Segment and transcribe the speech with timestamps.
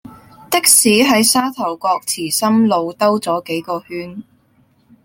[0.49, 4.23] 的士喺沙頭角祠心路兜左幾個圈